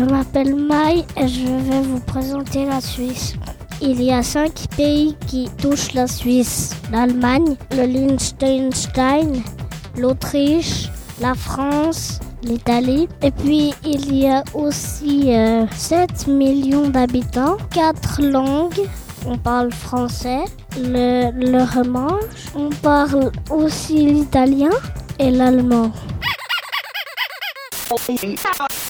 Je 0.00 0.06
m'appelle 0.06 0.54
Mai 0.54 1.04
et 1.14 1.28
je 1.28 1.44
vais 1.44 1.82
vous 1.82 2.00
présenter 2.00 2.64
la 2.64 2.80
Suisse. 2.80 3.34
Il 3.82 4.02
y 4.02 4.10
a 4.10 4.22
cinq 4.22 4.64
pays 4.74 5.14
qui 5.26 5.50
touchent 5.60 5.92
la 5.92 6.06
Suisse. 6.06 6.70
L'Allemagne, 6.90 7.54
le 7.72 7.84
Liechtenstein, 7.84 9.42
l'Autriche, 9.98 10.88
la 11.20 11.34
France, 11.34 12.18
l'Italie. 12.42 13.10
Et 13.20 13.30
puis 13.30 13.74
il 13.84 14.16
y 14.16 14.26
a 14.26 14.42
aussi 14.54 15.34
euh, 15.34 15.66
7 15.76 16.28
millions 16.28 16.88
d'habitants, 16.88 17.58
4 17.70 18.22
langues. 18.22 18.80
On 19.26 19.36
parle 19.36 19.70
français, 19.70 20.44
le, 20.78 21.30
le 21.32 21.62
romanche, 21.62 22.48
on 22.54 22.70
parle 22.70 23.30
aussi 23.50 24.06
l'italien 24.06 24.70
et 25.18 25.30
l'allemand. 25.30 25.92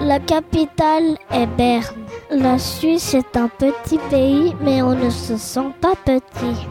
La 0.00 0.18
capitale 0.18 1.16
est 1.30 1.46
Berne. 1.56 2.06
La 2.30 2.58
Suisse 2.58 3.14
est 3.14 3.36
un 3.36 3.48
petit 3.48 3.98
pays, 4.10 4.54
mais 4.60 4.82
on 4.82 4.94
ne 4.94 5.10
se 5.10 5.36
sent 5.36 5.72
pas 5.80 5.94
petit. 6.04 6.66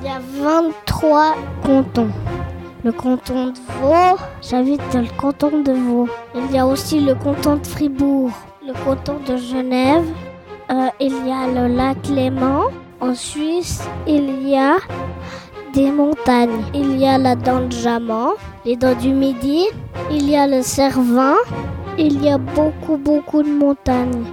Il 0.00 0.06
y 0.06 0.08
a 0.08 0.20
23 0.40 1.34
cantons. 1.64 2.10
Le 2.84 2.92
canton 2.92 3.46
de 3.46 3.58
Vaud, 3.80 4.18
j'habite 4.42 4.82
dans 4.92 5.00
le 5.00 5.16
canton 5.18 5.62
de 5.62 5.72
Vaud. 5.72 6.08
Il 6.34 6.54
y 6.54 6.58
a 6.58 6.66
aussi 6.66 7.00
le 7.00 7.14
canton 7.14 7.56
de 7.56 7.66
Fribourg, 7.66 8.30
le 8.64 8.72
canton 8.84 9.16
de 9.26 9.36
Genève. 9.36 10.04
Euh, 10.70 10.88
il 11.00 11.26
y 11.26 11.32
a 11.32 11.46
le 11.46 11.74
lac 11.74 11.96
Léman. 12.08 12.64
En 13.00 13.14
Suisse, 13.14 13.82
il 14.06 14.48
y 14.48 14.56
a 14.56 14.76
des 15.72 15.90
montagnes. 15.90 16.62
Il 16.72 16.98
y 16.98 17.06
a 17.06 17.18
la 17.18 17.34
dent 17.36 17.66
de 17.66 17.72
Jaman, 17.72 18.32
les 18.64 18.76
dents 18.76 18.94
du 18.94 19.10
Midi. 19.10 19.66
Il 20.10 20.30
y 20.30 20.36
a 20.36 20.46
le 20.46 20.62
Cervin. 20.62 21.36
Il 21.96 22.22
y 22.24 22.28
a 22.28 22.38
beaucoup, 22.38 22.96
beaucoup 22.96 23.42
de 23.42 23.50
montagnes. 23.50 24.24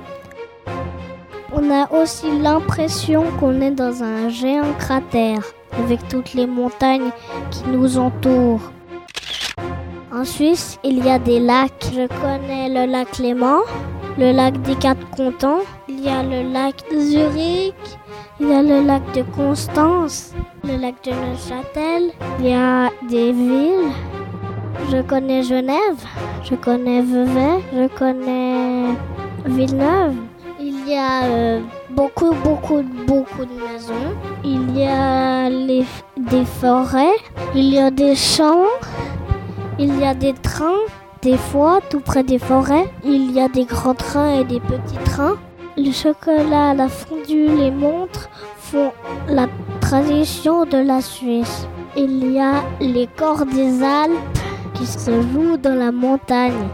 On 1.54 1.70
a 1.70 1.92
aussi 1.92 2.40
l'impression 2.40 3.26
qu'on 3.40 3.62
est 3.62 3.72
dans 3.72 4.02
un 4.02 4.30
géant 4.30 4.74
cratère 4.80 5.44
avec 5.78 6.08
toutes 6.08 6.34
les 6.34 6.48
montagnes 6.48 7.12
qui 7.52 7.64
nous 7.70 8.00
entourent. 8.00 8.72
En 10.12 10.26
Suisse, 10.26 10.80
il 10.84 11.06
y 11.06 11.10
a 11.10 11.20
des 11.20 11.40
lacs. 11.40 11.92
Je 11.94 12.08
connais 12.08 12.68
le 12.68 12.92
lac 12.92 13.20
Léman, 13.20 13.60
le 14.18 14.32
lac 14.32 14.60
des 14.64 14.76
Quatre 14.76 15.08
Cantons, 15.16 15.62
il 15.88 16.02
y 16.02 16.10
a 16.10 16.24
le 16.24 16.52
lac 16.52 16.76
de 16.92 17.00
Zurich, 17.00 17.76
il 18.40 18.50
y 18.50 18.54
a 18.54 18.64
le 18.64 18.86
lac 18.86 19.04
de 19.14 19.22
Constance, 19.22 20.34
le 20.64 20.78
lac 20.78 20.96
de 21.04 21.12
Neuchâtel, 21.12 22.12
il 22.40 22.48
y 22.48 22.54
a 22.54 22.90
des 23.08 23.32
villes. 23.32 23.92
Je 24.92 25.02
connais 25.04 25.44
Genève, 25.44 26.04
je 26.44 26.56
connais 26.56 27.02
Vevey, 27.02 27.60
je 27.74 27.88
connais 27.88 28.96
Villeneuve. 29.46 30.16
Il 30.60 30.88
y 30.88 30.96
a 30.96 31.24
euh, 31.24 31.62
beaucoup, 31.92 32.34
beaucoup, 32.44 32.84
beaucoup 33.08 33.46
de 33.46 33.72
maisons. 33.72 34.14
Il 34.44 34.78
y 34.78 34.86
a 34.86 35.50
les, 35.50 35.86
des 36.18 36.46
forêts. 36.46 37.18
Il 37.56 37.74
y 37.74 37.80
a 37.80 37.92
des 37.92 38.16
champs. 38.16 38.66
Il 39.80 40.00
y 40.00 40.04
a 40.04 40.14
des 40.14 40.34
trains. 40.34 40.86
Des 41.22 41.38
fois, 41.38 41.80
tout 41.90 42.00
près 42.00 42.24
des 42.24 42.40
forêts. 42.40 42.92
Il 43.04 43.32
y 43.32 43.40
a 43.40 43.48
des 43.48 43.66
grands 43.66 43.96
trains 43.96 44.40
et 44.40 44.44
des 44.44 44.60
petits 44.60 45.04
trains. 45.06 45.38
Le 45.78 45.92
chocolat, 45.92 46.74
la 46.74 46.90
fondue, 46.90 47.48
les 47.48 47.72
montres 47.72 48.30
font 48.58 48.92
la 49.28 49.48
tradition 49.80 50.66
de 50.66 50.78
la 50.78 51.02
Suisse. 51.02 51.68
Il 51.96 52.34
y 52.34 52.40
a 52.40 52.64
les 52.80 53.08
corps 53.08 53.46
des 53.46 53.84
Alpes 53.84 54.41
qui 54.82 54.88
se 54.88 55.12
jouent 55.22 55.58
dans 55.58 55.76
la 55.76 55.92
montagne. 55.92 56.68